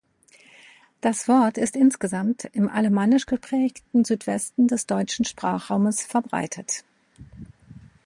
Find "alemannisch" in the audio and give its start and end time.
2.67-3.27